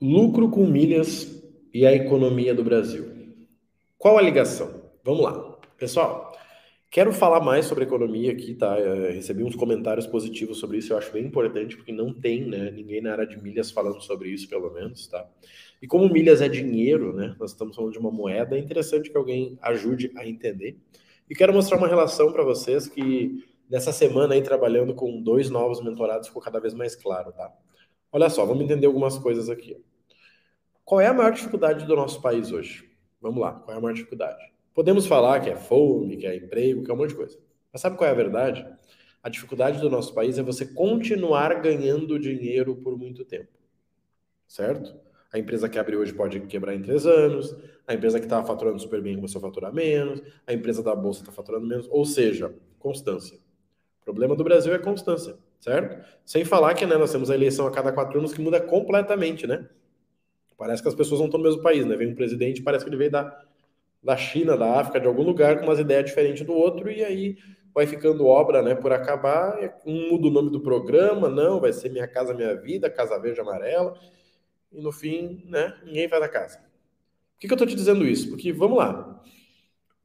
[0.00, 3.06] Lucro com milhas e a economia do Brasil.
[3.96, 4.82] Qual a ligação?
[5.02, 5.58] Vamos lá.
[5.78, 6.36] Pessoal,
[6.90, 8.78] quero falar mais sobre economia aqui, tá?
[8.78, 12.70] Eu recebi uns comentários positivos sobre isso, eu acho bem importante, porque não tem, né,
[12.70, 15.28] ninguém na área de milhas falando sobre isso, pelo menos, tá?
[15.80, 19.16] E como milhas é dinheiro, né, nós estamos falando de uma moeda, é interessante que
[19.16, 20.76] alguém ajude a entender.
[21.30, 25.82] E quero mostrar uma relação para vocês que nessa semana aí trabalhando com dois novos
[25.82, 27.50] mentorados ficou cada vez mais claro, tá?
[28.12, 29.76] Olha só, vamos entender algumas coisas aqui.
[30.84, 32.90] Qual é a maior dificuldade do nosso país hoje?
[33.20, 34.52] Vamos lá, qual é a maior dificuldade?
[34.74, 37.38] Podemos falar que é fome, que é emprego, que é um monte de coisa.
[37.72, 38.66] Mas sabe qual é a verdade?
[39.22, 43.50] A dificuldade do nosso país é você continuar ganhando dinheiro por muito tempo.
[44.46, 44.94] Certo?
[45.32, 48.78] A empresa que abre hoje pode quebrar em três anos, a empresa que estava faturando
[48.78, 52.54] super bem começou a faturar menos, a empresa da bolsa está faturando menos, ou seja,
[52.78, 53.38] constância.
[54.02, 56.04] O problema do Brasil é constância certo?
[56.26, 59.46] Sem falar que né, nós temos a eleição a cada quatro anos que muda completamente,
[59.46, 59.66] né?
[60.56, 61.96] Parece que as pessoas não estão no mesmo país, né?
[61.96, 63.42] Vem um presidente, parece que ele veio da,
[64.02, 67.36] da China, da África, de algum lugar, com umas ideias diferentes do outro, e aí
[67.74, 71.88] vai ficando obra, né, por acabar, um muda o nome do programa, não, vai ser
[71.88, 73.98] Minha Casa Minha Vida, Casa Verde Amarela,
[74.72, 76.58] e no fim, né, ninguém faz a casa.
[76.58, 78.28] Por que, que eu tô te dizendo isso?
[78.28, 79.20] Porque, vamos lá,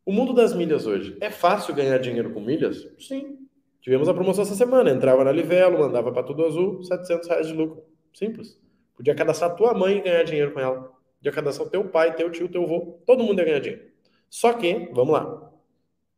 [0.04, 2.88] o mundo das milhas hoje, é fácil ganhar dinheiro com milhas?
[2.98, 3.38] Sim,
[3.82, 4.92] Tivemos a promoção essa semana.
[4.92, 7.84] Entrava na Livelo, mandava para Tudo Azul, 700 reais de lucro.
[8.14, 8.60] Simples.
[9.00, 10.92] Podia cadastrar tua mãe e ganhar dinheiro com ela.
[11.20, 13.00] Podia cadastrar teu pai, teu tio, teu avô.
[13.06, 13.86] Todo mundo ia ganhar dinheiro.
[14.30, 15.26] Só que, vamos lá.
[15.26, 15.52] O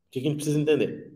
[0.09, 1.13] que a gente precisa entender?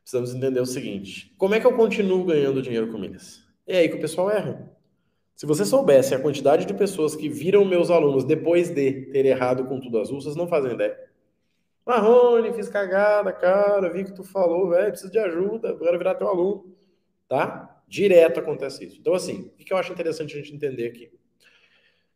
[0.00, 3.44] Precisamos entender o seguinte: como é que eu continuo ganhando dinheiro com milhas?
[3.66, 4.70] É aí que o pessoal erra.
[5.34, 9.64] Se você soubesse a quantidade de pessoas que viram meus alunos depois de ter errado
[9.64, 10.96] com tudo azul, vocês não fazem ideia.
[11.84, 16.28] Marrone, fiz cagada, cara, vi que tu falou, velho, preciso de ajuda, quero virar teu
[16.28, 16.72] aluno,
[17.28, 17.79] tá?
[17.90, 18.98] Direto acontece isso.
[19.00, 21.10] Então, assim, o que eu acho interessante a gente entender aqui?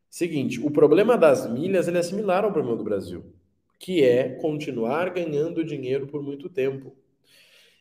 [0.08, 3.34] Seguinte, o problema das milhas ele é similar ao problema do Brasil,
[3.80, 6.96] que é continuar ganhando dinheiro por muito tempo.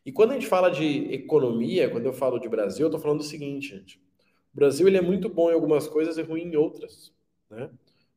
[0.04, 3.20] E quando a gente fala de economia, quando eu falo de Brasil, eu estou falando
[3.20, 3.98] o seguinte, gente.
[4.52, 7.14] O Brasil ele é muito bom em algumas coisas e ruim em outras,
[7.48, 7.70] né?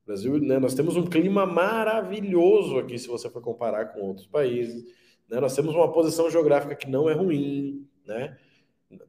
[0.06, 4.84] Brasil, né, nós temos um clima maravilhoso aqui, se você for comparar com outros países.
[5.28, 5.38] Né?
[5.38, 8.38] Nós temos uma posição geográfica que não é ruim, né?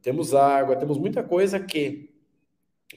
[0.02, 2.10] Temos água, temos muita coisa que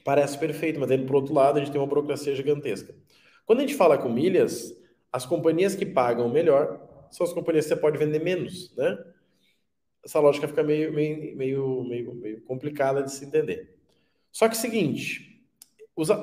[0.04, 2.94] parece perfeito, mas aí, por outro lado, a gente tem uma burocracia gigantesca.
[3.46, 4.74] Quando a gente fala com milhas,
[5.12, 8.98] as companhias que pagam melhor são as companhias que você pode vender menos, né?
[10.04, 13.76] Essa lógica fica meio, meio, meio, meio, meio complicada de se entender.
[14.32, 15.32] Só que é o seguinte,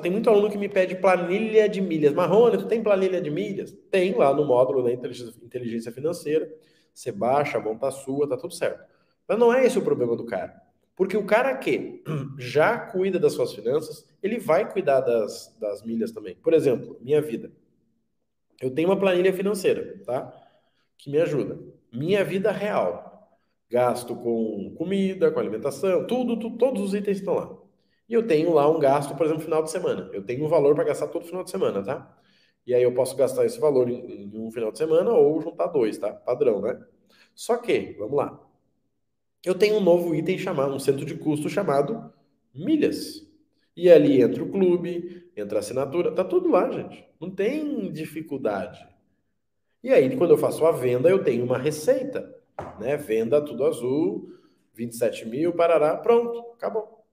[0.02, 2.12] tem muito aluno que me pede planilha de milhas.
[2.12, 3.72] Marrone, tu tem planilha de milhas?
[3.90, 6.52] Tem lá no módulo da inteligência financeira.
[6.92, 8.84] Você baixa, monta a sua, tá tudo certo.
[9.30, 10.60] Mas não é esse o problema do cara.
[10.96, 12.02] Porque o cara que
[12.36, 16.34] já cuida das suas finanças, ele vai cuidar das, das milhas também.
[16.34, 17.52] Por exemplo, minha vida.
[18.60, 20.34] Eu tenho uma planilha financeira, tá?
[20.98, 21.60] Que me ajuda.
[21.92, 23.38] Minha vida real.
[23.70, 27.56] Gasto com comida, com alimentação, tudo, tudo todos os itens estão lá.
[28.08, 30.10] E eu tenho lá um gasto, por exemplo, final de semana.
[30.12, 32.18] Eu tenho um valor para gastar todo final de semana, tá?
[32.66, 35.68] E aí eu posso gastar esse valor em, em um final de semana ou juntar
[35.68, 36.12] dois, tá?
[36.12, 36.84] Padrão, né?
[37.32, 38.49] Só que, vamos lá.
[39.44, 42.12] Eu tenho um novo item chamado, um centro de custo chamado
[42.54, 43.26] milhas.
[43.76, 47.04] E ali entra o clube, entra a assinatura, tá tudo lá, gente.
[47.20, 48.86] Não tem dificuldade.
[49.82, 52.34] E aí, quando eu faço a venda, eu tenho uma receita,
[52.78, 52.96] né?
[52.96, 54.30] Venda tudo azul,
[54.74, 57.04] 27 mil, parará, pronto, acabou.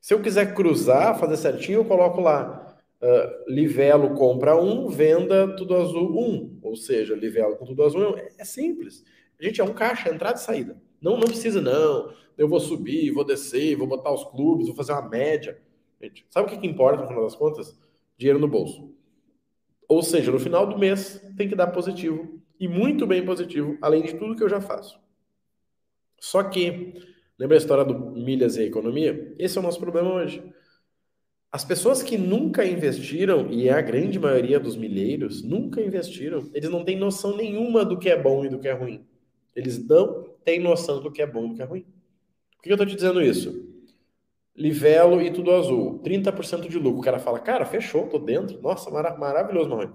[0.00, 2.64] Se eu quiser cruzar, fazer certinho, eu coloco lá
[3.00, 6.58] uh, Livelo compra um, venda tudo azul um.
[6.62, 9.04] Ou seja, Livelo com tudo azul é, é simples.
[9.40, 10.80] A gente é um caixa, entrada e saída.
[11.00, 12.12] Não, não precisa, não.
[12.36, 15.60] Eu vou subir, vou descer, vou botar os clubes, vou fazer uma média.
[16.02, 17.78] Gente, sabe o que, que importa no final das contas?
[18.16, 18.92] Dinheiro no bolso.
[19.88, 22.40] Ou seja, no final do mês tem que dar positivo.
[22.58, 24.98] E muito bem positivo, além de tudo que eu já faço.
[26.18, 26.94] Só que
[27.38, 29.34] Lembra a história do milhas e economia?
[29.38, 30.42] Esse é o nosso problema hoje.
[31.50, 36.70] As pessoas que nunca investiram, e é a grande maioria dos milheiros, nunca investiram, eles
[36.70, 39.04] não têm noção nenhuma do que é bom e do que é ruim.
[39.54, 41.86] Eles não têm noção do que é bom e do que é ruim.
[42.56, 43.72] Por que eu estou te dizendo isso?
[44.56, 47.00] Livelo e tudo azul, 30% de lucro.
[47.00, 48.60] O cara fala, cara, fechou, tô dentro.
[48.62, 49.92] Nossa, marav maravilhoso, Marrone.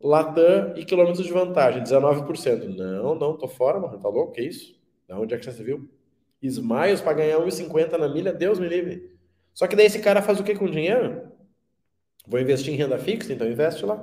[0.00, 2.76] Latam e quilômetros de vantagem, 19%.
[2.76, 3.98] Não, não, tô fora, mano.
[3.98, 4.32] Tá louco?
[4.32, 4.78] Que isso?
[5.08, 5.88] Da onde é que você viu?
[6.42, 9.10] Smiles para ganhar 1,50 na milha, Deus me livre.
[9.54, 11.32] Só que daí esse cara faz o que com o dinheiro?
[12.26, 13.96] Vou investir em renda fixa, então investe lá.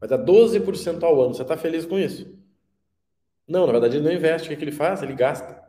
[0.00, 1.34] Vai dar 12% ao ano.
[1.34, 2.35] Você está feliz com isso?
[3.48, 4.46] Não, na verdade ele não investe.
[4.46, 5.02] O que, que ele faz?
[5.02, 5.62] Ele gasta.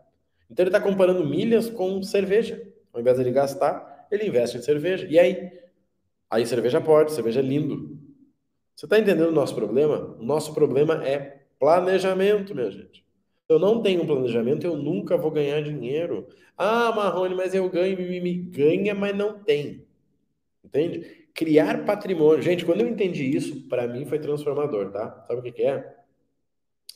[0.49, 2.61] Então ele está comparando milhas com cerveja.
[2.93, 5.05] Ao invés de ele gastar, ele investe em cerveja.
[5.07, 5.51] E aí?
[6.29, 7.97] Aí cerveja pode, cerveja é lindo.
[8.75, 10.15] Você está entendendo o nosso problema?
[10.19, 13.05] O nosso problema é planejamento, minha gente.
[13.49, 16.27] Eu não tenho um planejamento, eu nunca vou ganhar dinheiro.
[16.57, 19.85] Ah, Marrone, mas eu ganho, me, me ganha, mas não tem.
[20.63, 21.27] Entende?
[21.33, 22.41] Criar patrimônio.
[22.41, 25.23] Gente, quando eu entendi isso, para mim foi transformador, tá?
[25.27, 25.96] Sabe o que, que é?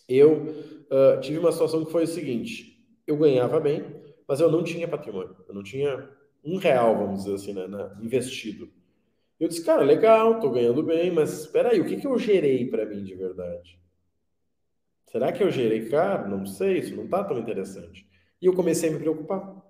[0.07, 3.83] Eu uh, tive uma situação que foi o seguinte: eu ganhava bem,
[4.27, 5.35] mas eu não tinha patrimônio.
[5.47, 6.09] Eu não tinha
[6.43, 8.69] um real, vamos dizer assim, né, na, investido.
[9.39, 12.67] Eu disse, cara, legal, tô ganhando bem, mas espera aí, o que, que eu gerei
[12.67, 13.79] para mim de verdade?
[15.07, 16.27] Será que eu gerei cara?
[16.27, 18.07] Não sei, isso não tá tão interessante.
[18.41, 19.61] E eu comecei a me preocupar.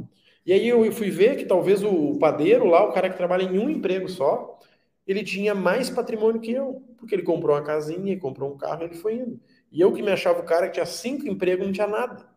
[0.45, 3.57] E aí eu fui ver que talvez o padeiro lá, o cara que trabalha em
[3.57, 4.59] um emprego só,
[5.07, 8.95] ele tinha mais patrimônio que eu, porque ele comprou uma casinha, comprou um carro, ele
[8.95, 9.39] foi indo.
[9.71, 12.27] E eu que me achava o cara que tinha cinco empregos, não tinha nada.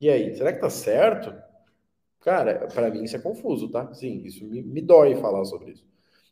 [0.00, 1.34] E aí, será que tá certo?
[2.20, 3.92] Cara, para mim isso é confuso, tá?
[3.94, 5.86] Sim, isso me, me dói falar sobre isso.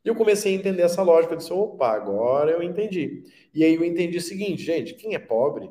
[0.04, 3.24] E eu comecei a entender essa lógica, disse, opa, agora eu entendi.
[3.54, 5.70] E aí eu entendi o seguinte, gente, quem é pobre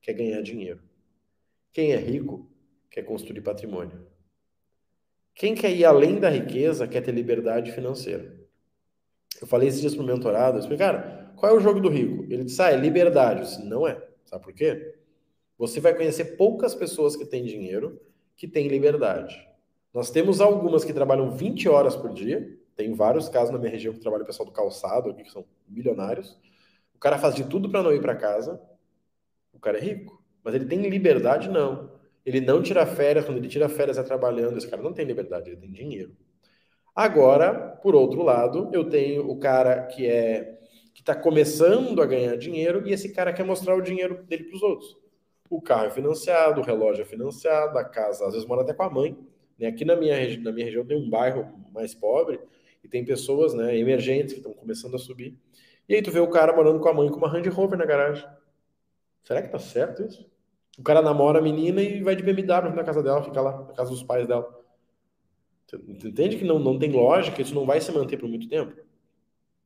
[0.00, 0.80] quer ganhar dinheiro.
[1.72, 2.48] Quem é rico
[2.90, 4.06] quer construir patrimônio.
[5.34, 8.34] Quem quer ir além da riqueza quer ter liberdade financeira.
[9.40, 12.24] Eu falei esses dias pro mentorado, eu disse, cara, qual é o jogo do rico?
[12.24, 13.40] Ele disse, ah, é liberdade.
[13.40, 14.02] Eu disse, não é.
[14.24, 14.94] Sabe por quê?
[15.58, 18.00] Você vai conhecer poucas pessoas que têm dinheiro
[18.36, 19.48] que têm liberdade.
[19.94, 22.54] Nós temos algumas que trabalham 20 horas por dia.
[22.74, 26.38] Tem vários casos na minha região que trabalha o pessoal do calçado, que são milionários.
[26.94, 28.60] O cara faz de tudo para não ir para casa.
[29.54, 30.22] O cara é rico.
[30.44, 31.48] Mas ele tem liberdade?
[31.48, 31.90] Não.
[32.24, 35.48] Ele não tira férias, quando ele tira férias é trabalhando, esse cara não tem liberdade,
[35.48, 36.14] ele tem dinheiro.
[36.94, 40.58] Agora, por outro lado, eu tenho o cara que é
[40.96, 44.56] que está começando a ganhar dinheiro e esse cara quer mostrar o dinheiro dele para
[44.56, 44.96] os outros.
[45.50, 48.82] O carro é financiado, o relógio é financiado, a casa às vezes mora até com
[48.82, 49.14] a mãe.
[49.58, 49.66] Né?
[49.66, 52.40] Aqui na minha, na minha região tem um bairro mais pobre
[52.82, 55.38] e tem pessoas né, emergentes que estão começando a subir.
[55.86, 57.84] E aí tu vê o cara morando com a mãe com uma Land Rover na
[57.84, 58.26] garagem.
[59.22, 60.26] Será que tá certo isso?
[60.78, 63.74] O cara namora a menina e vai de BMW na casa dela, fica lá, na
[63.74, 64.48] casa dos pais dela.
[66.02, 68.86] Entende que não, não tem lógica, isso não vai se manter por muito tempo?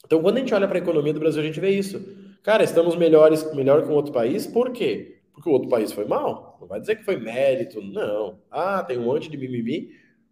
[0.04, 2.00] Então, quando a gente olha para a economia do Brasil, a gente vê isso.
[2.42, 5.20] Cara, estamos melhores, melhor que um outro país, por quê?
[5.32, 6.58] Porque o outro país foi mal.
[6.60, 8.40] Não vai dizer que foi mérito, não.
[8.50, 9.90] Ah, tem um monte de mimimi,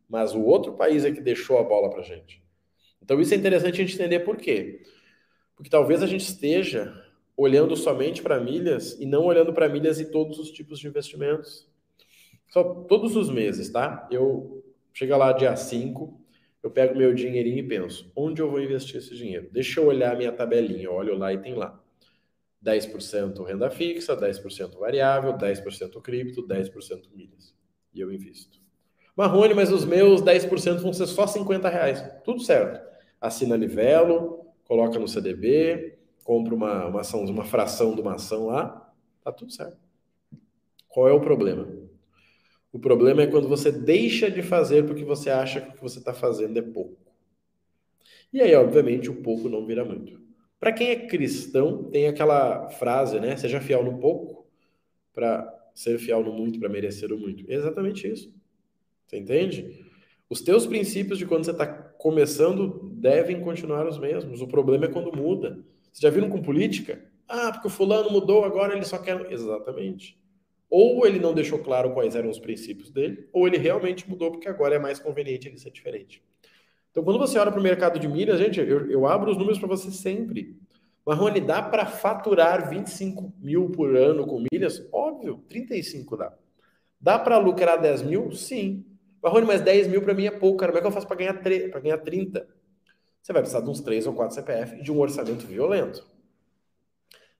[0.08, 2.42] mas o outro país é que deixou a bola para gente.
[3.02, 4.82] Então, isso é interessante a gente entender por quê.
[5.54, 6.94] Porque talvez a gente esteja
[7.36, 11.68] olhando somente para milhas e não olhando para milhas e todos os tipos de investimentos.
[12.48, 14.08] Só todos os meses, tá?
[14.10, 16.18] Eu chega lá dia 5,
[16.62, 19.48] eu pego meu dinheirinho e penso, onde eu vou investir esse dinheiro?
[19.50, 21.80] Deixa eu olhar minha tabelinha, olho lá e tem lá
[22.64, 27.54] 10% renda fixa, 10% variável, 10% cripto, 10% milhas.
[27.94, 28.60] E eu invisto.
[29.16, 32.04] Marrone, mas os meus 10% vão ser só 50 reais.
[32.24, 32.86] Tudo certo.
[33.20, 38.92] Assina Livelo, coloca no CDB, compra uma, uma, ação, uma fração de uma ação lá,
[39.24, 39.78] tá tudo certo.
[40.88, 41.66] Qual é o problema?
[42.72, 45.98] O problema é quando você deixa de fazer porque você acha que o que você
[45.98, 46.96] está fazendo é pouco.
[48.32, 50.20] E aí, obviamente, o pouco não vira muito.
[50.60, 53.36] Para quem é cristão, tem aquela frase, né?
[53.36, 54.46] Seja fiel no pouco
[55.14, 57.50] para ser fiel no muito, para merecer o muito.
[57.50, 58.34] É exatamente isso.
[59.06, 59.86] Você entende?
[60.28, 64.42] Os teus princípios de quando você está começando devem continuar os mesmos.
[64.42, 65.64] O problema é quando muda.
[65.84, 67.02] Vocês já viram com política?
[67.26, 69.30] Ah, porque o fulano mudou, agora ele só quer.
[69.32, 70.18] Exatamente.
[70.70, 74.48] Ou ele não deixou claro quais eram os princípios dele, ou ele realmente mudou porque
[74.48, 76.22] agora é mais conveniente ele ser diferente.
[76.90, 79.58] Então, quando você olha para o mercado de milhas, gente, eu, eu abro os números
[79.58, 80.56] para você sempre.
[81.06, 84.86] Marrone, dá para faturar 25 mil por ano com milhas?
[84.92, 86.34] Óbvio, 35 dá.
[87.00, 88.32] Dá para lucrar 10 mil?
[88.32, 88.84] Sim.
[89.22, 90.72] Marrone, mas 10 mil para mim é pouco, cara.
[90.72, 91.32] Como é que eu faço para ganhar,
[91.80, 92.46] ganhar 30?
[93.28, 96.06] você vai precisar de uns 3 ou 4 CPF e de um orçamento violento.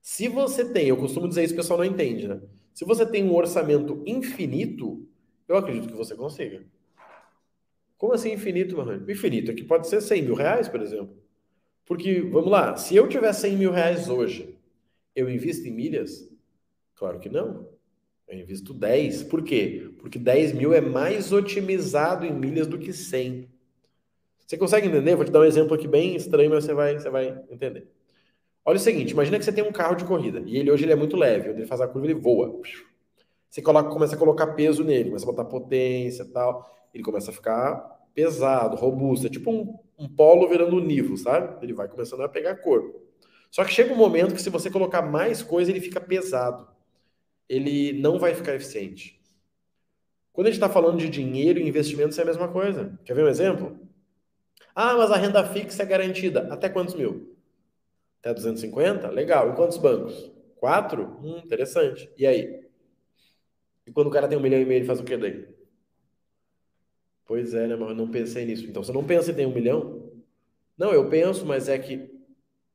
[0.03, 2.41] Se você tem, eu costumo dizer isso, o pessoal não entende, né?
[2.79, 5.05] Se você tem um orçamento infinito,
[5.49, 6.65] eu acredito que você consiga.
[7.97, 9.11] Como assim infinito, mano?
[9.11, 11.13] Infinito aqui pode ser 100 mil reais, por exemplo.
[11.85, 14.57] Porque, vamos lá, se eu tiver 100 mil reais hoje,
[15.13, 16.33] eu invisto em milhas?
[16.95, 17.69] Claro que não.
[18.29, 19.25] Eu invisto 10.
[19.25, 19.91] Por quê?
[19.99, 23.49] Porque 10 mil é mais otimizado em milhas do que 100.
[24.47, 25.17] Você consegue entender?
[25.17, 27.89] Vou te dar um exemplo aqui bem estranho, mas você vai, você vai entender.
[28.69, 30.93] Olha o seguinte, imagina que você tem um carro de corrida e ele hoje ele
[30.93, 32.61] é muito leve, ele faz a curva ele voa.
[33.49, 37.33] Você coloca, começa a colocar peso nele, começa a botar potência tal, ele começa a
[37.33, 37.77] ficar
[38.15, 41.65] pesado, robusto, é tipo um, um polo virando um nivo, sabe?
[41.65, 43.01] Ele vai começando a pegar corpo.
[43.51, 46.69] Só que chega um momento que se você colocar mais coisa, ele fica pesado.
[47.49, 49.19] Ele não vai ficar eficiente.
[50.31, 53.01] Quando a gente está falando de dinheiro e investimentos, é a mesma coisa.
[53.07, 53.79] Quer ver um exemplo?
[54.75, 56.53] Ah, mas a renda fixa é garantida.
[56.53, 57.38] Até quantos mil?
[58.29, 59.09] Até 250?
[59.09, 59.51] Legal.
[59.51, 60.31] Em quantos bancos?
[60.57, 61.19] Quatro?
[61.23, 62.11] Hum, interessante.
[62.17, 62.63] E aí?
[63.87, 65.49] E quando o cara tem um milhão e meio, ele faz o que daí?
[67.27, 68.67] Pois é, né, mas eu não pensei nisso.
[68.67, 70.11] Então, você não pensa em ter um milhão?
[70.77, 72.11] Não, eu penso, mas é que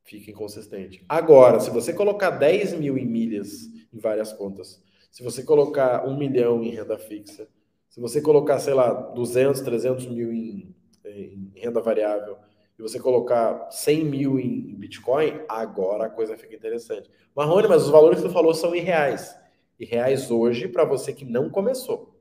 [0.04, 1.06] fica inconsistente.
[1.08, 6.18] Agora, se você colocar 10 mil em milhas em várias contas, se você colocar um
[6.18, 7.48] milhão em renda fixa,
[7.90, 12.53] se você colocar, sei lá, 200, 300 mil em, em renda variável, e
[12.84, 17.10] você colocar 100 mil em Bitcoin, agora a coisa fica interessante.
[17.36, 19.36] Marrone, mas os valores que você falou são em reais.
[19.80, 22.13] E reais hoje para você que não começou.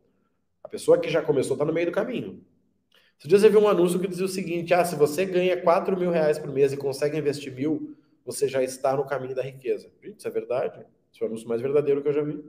[0.62, 2.42] A pessoa que já começou está no meio do caminho.
[3.19, 5.97] Se dia você viu um anúncio que dizia o seguinte: ah, se você ganha 4
[5.99, 9.90] mil reais por mês e consegue investir mil, você já está no caminho da riqueza.
[10.02, 10.87] Gente, isso é verdade.
[11.12, 12.42] Esse é o anúncio mais verdadeiro que eu já vi.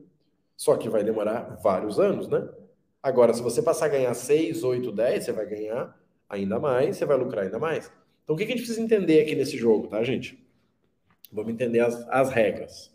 [0.55, 2.47] Só que vai demorar vários anos, né?
[3.01, 7.05] Agora, se você passar a ganhar 6, 8, 10, você vai ganhar ainda mais, você
[7.05, 7.91] vai lucrar ainda mais.
[8.23, 10.41] Então, o que a gente precisa entender aqui nesse jogo, tá, gente?
[11.31, 12.93] Vamos entender as, as regras.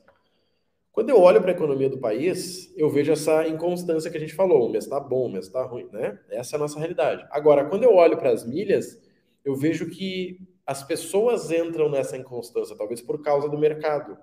[0.92, 4.34] Quando eu olho para a economia do país, eu vejo essa inconstância que a gente
[4.34, 4.66] falou.
[4.66, 6.18] O mês está bom, o mês está ruim, né?
[6.28, 7.24] Essa é a nossa realidade.
[7.30, 9.00] Agora, quando eu olho para as milhas,
[9.44, 14.18] eu vejo que as pessoas entram nessa inconstância, talvez por causa do mercado.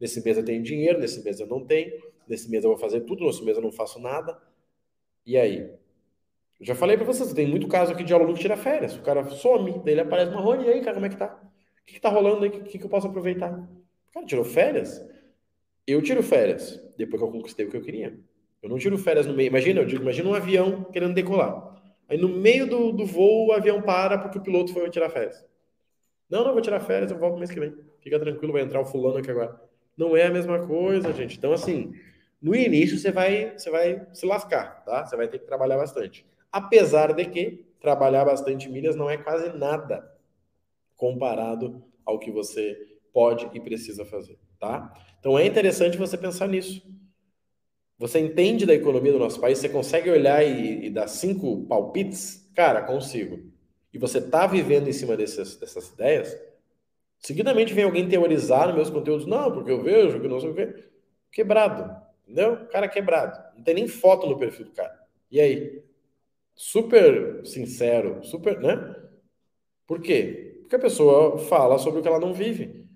[0.00, 1.92] Nesse mês eu tenho dinheiro, nesse mês eu não tenho,
[2.28, 4.40] nesse mês eu vou fazer tudo, nesse mês eu não faço nada.
[5.26, 5.70] E aí?
[6.60, 8.94] Eu já falei para vocês, tem muito caso aqui de aluno que tira férias.
[8.94, 11.40] O cara some, daí ele aparece marrone, e aí, cara, como é que tá?
[11.82, 12.50] O que, que tá rolando aí?
[12.50, 13.50] O que, que eu posso aproveitar?
[13.50, 15.02] O cara tirou férias?
[15.86, 18.18] Eu tiro férias depois que eu conquistei o que eu queria.
[18.62, 19.48] Eu não tiro férias no meio.
[19.48, 21.80] Imagina, eu digo, imagina um avião querendo decolar.
[22.06, 25.42] Aí no meio do, do voo o avião para porque o piloto foi tirar férias.
[26.28, 27.74] Não, não vou tirar férias, eu volto mês que vem.
[28.00, 29.58] Fica tranquilo, vai entrar o fulano aqui agora.
[29.96, 31.38] Não é a mesma coisa, gente.
[31.38, 31.92] Então, assim,
[32.40, 35.06] no início você vai, você vai se lascar, tá?
[35.06, 36.26] Você vai ter que trabalhar bastante.
[36.52, 40.10] Apesar de que trabalhar bastante milhas não é quase nada
[40.96, 42.76] comparado ao que você
[43.12, 44.92] pode e precisa fazer, tá?
[45.18, 46.82] Então é interessante você pensar nisso.
[47.98, 49.58] Você entende da economia do nosso país?
[49.58, 52.50] Você consegue olhar e, e dar cinco palpites?
[52.54, 53.38] Cara, consigo.
[53.92, 56.34] E você está vivendo em cima dessas, dessas ideias?
[57.18, 59.26] Seguidamente vem alguém teorizar nos meus conteúdos.
[59.26, 60.88] Não, porque eu vejo que não sei o quê.
[61.30, 61.94] Quebrado.
[62.24, 62.66] Entendeu?
[62.68, 63.38] Cara quebrado.
[63.54, 64.98] Não tem nem foto no perfil do cara.
[65.30, 65.84] E aí?
[66.54, 68.96] Super sincero, super, né?
[69.86, 70.58] Por quê?
[70.60, 72.88] Porque a pessoa fala sobre o que ela não vive.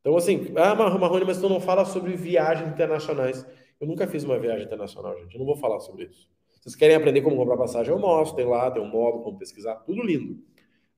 [0.00, 3.46] Então, assim, ah, Marrone, mas tu não fala sobre viagens internacionais.
[3.78, 5.34] Eu nunca fiz uma viagem internacional, gente.
[5.34, 6.28] Eu não vou falar sobre isso.
[6.60, 7.92] Vocês querem aprender como comprar passagem?
[7.92, 10.42] Eu mostro, tem lá, tem um modo como pesquisar, tudo lindo.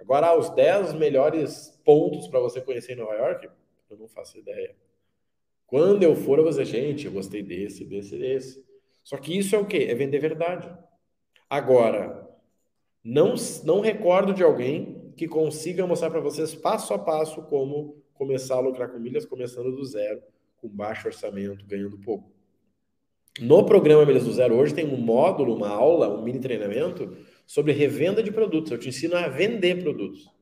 [0.00, 3.49] Agora, os 10 melhores pontos para você conhecer em Nova York,
[3.88, 4.75] eu não faço ideia.
[5.66, 8.64] Quando eu for, eu vou dizer, gente, eu gostei desse, desse, desse.
[9.04, 9.87] Só que isso é o quê?
[9.88, 10.69] É vender verdade.
[11.52, 12.26] Agora,
[13.04, 18.54] não, não recordo de alguém que consiga mostrar para vocês passo a passo como começar
[18.54, 20.23] a lucrar com milhas, começando do zero,
[20.56, 22.32] com baixo orçamento, ganhando pouco.
[23.38, 27.73] No programa Milhas do Zero, hoje tem um módulo, uma aula, um mini treinamento sobre
[27.75, 28.73] revenda de produtos.
[28.73, 30.35] Eu te ensino a vender produtos.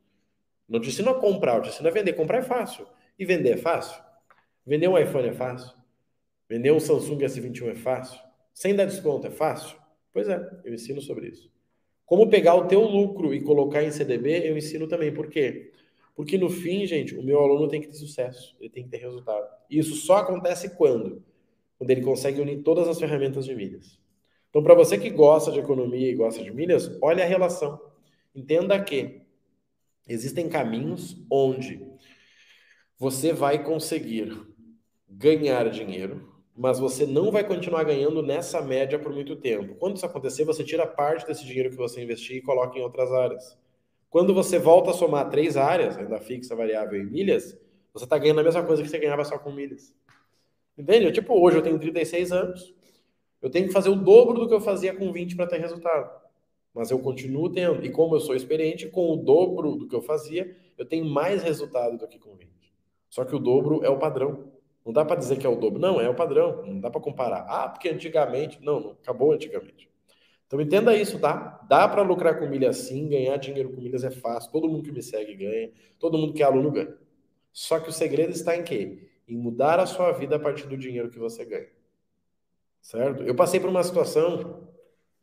[0.69, 2.13] Não te ensino a comprar, eu te ensino a vender.
[2.13, 2.87] Comprar é fácil.
[3.19, 4.01] E vender é fácil.
[4.65, 5.73] Vender um iPhone é fácil.
[6.49, 8.21] Vender um Samsung S21 é fácil.
[8.55, 9.81] Sem dar desconto é fácil.
[10.13, 11.51] Pois é, eu ensino sobre isso.
[12.05, 15.15] Como pegar o teu lucro e colocar em CDB, eu ensino também.
[15.15, 15.73] Por quê?
[16.17, 18.99] Porque no fim, gente, o meu aluno tem que ter sucesso, ele tem que ter
[18.99, 19.47] resultado.
[19.71, 21.25] E isso só acontece quando?
[21.79, 23.99] Quando ele consegue unir todas as ferramentas de milhas.
[24.51, 27.81] Então, para você que gosta de economia e gosta de milhas, olhe a relação.
[28.35, 29.23] Entenda que
[30.09, 31.81] existem caminhos onde
[32.99, 34.37] você vai conseguir
[35.09, 39.75] ganhar dinheiro mas você não vai continuar ganhando nessa média por muito tempo.
[39.77, 43.13] Quando isso acontecer, você tira parte desse dinheiro que você investir e coloca em outras
[43.13, 43.59] áreas.
[44.09, 47.57] Quando você volta a somar três áreas, renda fixa, variável e milhas,
[47.93, 49.95] você está ganhando a mesma coisa que você ganhava só com milhas.
[50.77, 51.13] Entende?
[51.13, 52.75] Tipo, hoje eu tenho 36 anos,
[53.41, 56.11] eu tenho que fazer o dobro do que eu fazia com 20 para ter resultado.
[56.75, 57.85] Mas eu continuo tendo.
[57.85, 61.43] E como eu sou experiente, com o dobro do que eu fazia, eu tenho mais
[61.43, 62.51] resultado do que com 20.
[63.09, 64.50] Só que o dobro é o padrão.
[64.85, 65.79] Não dá para dizer que é o dobro.
[65.79, 66.65] Não, é o padrão.
[66.67, 67.47] Não dá para comparar.
[67.49, 68.59] Ah, porque antigamente.
[68.63, 69.89] Não, não, acabou antigamente.
[70.47, 71.65] Então entenda isso, tá?
[71.69, 74.51] Dá para lucrar com milhas sim, ganhar dinheiro com milhas é fácil.
[74.51, 75.71] Todo mundo que me segue ganha.
[75.99, 76.95] Todo mundo que é aluno ganha.
[77.53, 79.11] Só que o segredo está em quê?
[79.29, 81.69] Em mudar a sua vida a partir do dinheiro que você ganha.
[82.81, 83.23] Certo?
[83.23, 84.69] Eu passei por uma situação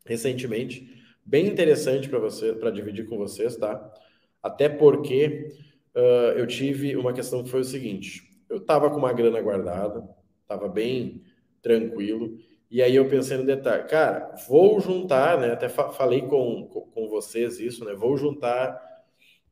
[0.06, 0.96] recentemente
[1.26, 3.94] bem interessante para você, para dividir com vocês, tá?
[4.42, 5.50] Até porque
[5.94, 10.08] uh, eu tive uma questão que foi o seguinte: eu estava com uma grana guardada,
[10.42, 11.24] estava bem
[11.62, 12.38] tranquilo.
[12.70, 15.54] E aí eu pensei no detalhe, cara, vou juntar, né?
[15.54, 17.94] Até fa falei com, com, vocês isso, né?
[17.94, 18.78] Vou juntar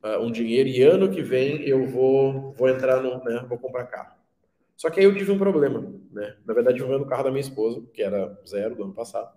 [0.03, 3.85] uh, um dinheiro e ano que vem eu vou, vou entrar no, né, vou comprar
[3.85, 4.15] carro.
[4.75, 6.35] Só que aí eu tive um problema, né?
[6.45, 9.31] Na verdade, eu o carro da minha esposa, que era zero do ano passado.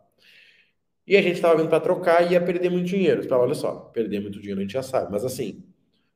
[1.07, 3.25] E a gente estava vindo para trocar e ia perder muito dinheiro.
[3.25, 5.11] Então, olha só, perder muito dinheiro a gente já sabe.
[5.11, 5.65] Mas assim,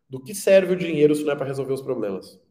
[0.08, 2.41] do que serve o dinheiro se não é para resolver os problemas?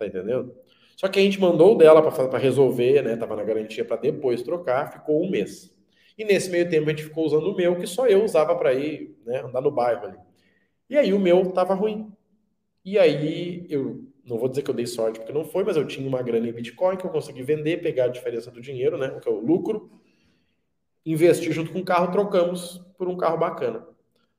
[0.00, 0.54] Tá entendendo?
[0.96, 3.16] Só que a gente mandou dela para resolver, né?
[3.16, 5.70] Tava na garantia para depois trocar, ficou um mês.
[6.16, 8.72] E nesse meio tempo a gente ficou usando o meu, que só eu usava para
[8.72, 10.18] ir, né, andar no bairro ali.
[10.88, 12.10] E aí o meu tava ruim.
[12.82, 15.86] E aí eu não vou dizer que eu dei sorte porque não foi, mas eu
[15.86, 19.18] tinha uma grana em Bitcoin que eu consegui vender, pegar a diferença do dinheiro, né,
[19.20, 19.90] que é o lucro,
[21.04, 23.86] investir junto com o carro, trocamos por um carro bacana.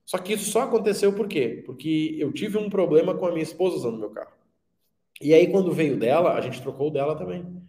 [0.05, 1.61] Só que isso só aconteceu por quê?
[1.67, 4.40] Porque eu tive um problema com a minha esposa usando meu carro.
[5.19, 7.61] E aí, quando veio dela, a gente trocou dela também.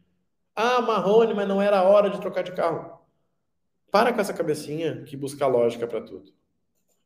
[0.54, 3.00] Ah, Marrone, mas não era a hora de trocar de carro.
[3.90, 6.32] Para com essa cabecinha que busca lógica para tudo.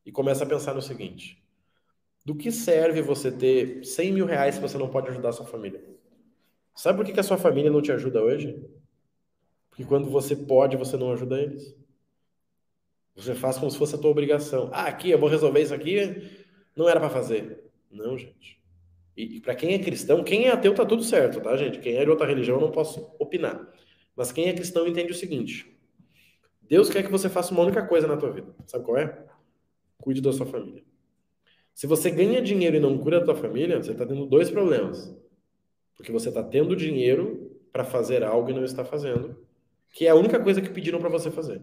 [0.04, 1.42] E começa a pensar no seguinte:
[2.24, 5.46] do que serve você ter 100 mil reais se você não pode ajudar a sua
[5.46, 5.82] família?
[6.74, 8.62] Sabe por que, que a sua família não te ajuda hoje?
[9.70, 11.76] Porque quando você pode, você não ajuda eles.
[13.14, 14.70] Você faz como se fosse a tua obrigação.
[14.72, 16.30] Ah, aqui, eu vou resolver isso aqui.
[16.76, 17.64] Não era para fazer.
[17.90, 18.55] Não, gente.
[19.16, 21.78] E, e para quem é cristão, quem é ateu tá tudo certo, tá, gente?
[21.78, 23.66] Quem é de outra religião, eu não posso opinar.
[24.14, 25.76] Mas quem é cristão entende o seguinte:
[26.62, 28.54] Deus quer que você faça uma única coisa na tua vida.
[28.66, 29.24] Sabe qual é?
[29.98, 30.84] Cuide da sua família.
[31.74, 35.14] Se você ganha dinheiro e não cura a tua família, você está tendo dois problemas.
[35.94, 39.36] Porque você está tendo dinheiro para fazer algo e não está fazendo,
[39.92, 41.60] que é a única coisa que pediram para você fazer.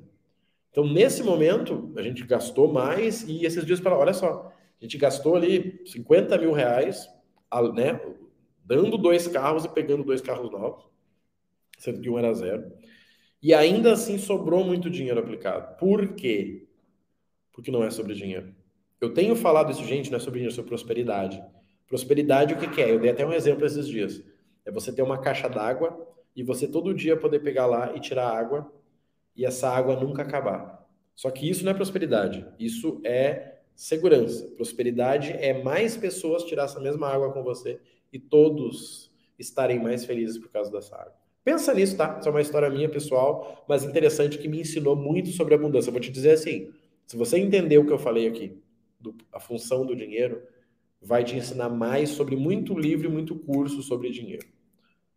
[0.70, 4.98] Então, nesse momento, a gente gastou mais e esses dias para olha só, a gente
[4.98, 7.08] gastou ali 50 mil reais,
[7.74, 8.00] né,
[8.64, 10.84] dando dois carros e pegando dois carros novos,
[11.78, 12.72] sendo que um era zero.
[13.42, 15.78] E ainda assim sobrou muito dinheiro aplicado.
[15.78, 16.68] Por quê?
[17.52, 18.56] Porque não é sobre dinheiro.
[19.02, 21.44] Eu tenho falado isso, gente, não é sobre dinheiro, é sobre prosperidade.
[21.88, 22.92] Prosperidade, o que, que é?
[22.92, 24.24] Eu dei até um exemplo esses dias.
[24.66, 28.30] É você ter uma caixa d'água e você todo dia poder pegar lá e tirar
[28.30, 28.72] água
[29.36, 30.88] e essa água nunca acabar.
[31.16, 34.46] Só que isso não é prosperidade, isso é segurança.
[34.56, 37.80] Prosperidade é mais pessoas tirar essa mesma água com você
[38.12, 41.16] e todos estarem mais felizes por causa dessa água.
[41.44, 42.18] Pensa nisso, tá?
[42.20, 45.92] Isso é uma história minha pessoal, mas interessante que me ensinou muito sobre abundância.
[45.92, 46.72] Vou te dizer assim:
[47.06, 48.58] se você entender o que eu falei aqui,
[49.00, 50.42] do, a função do dinheiro,
[51.02, 54.48] vai te ensinar mais sobre muito livro e muito curso sobre dinheiro.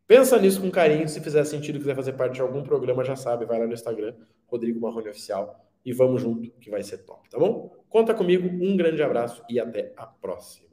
[0.06, 1.08] Pensa nisso com carinho.
[1.08, 4.14] Se fizer sentido, quiser fazer parte de algum programa, já sabe, vai lá no Instagram,
[4.46, 7.72] Rodrigo Marrone Oficial, e vamos junto, que vai ser top, tá bom?
[7.88, 10.65] Conta comigo, um grande abraço e até a próxima.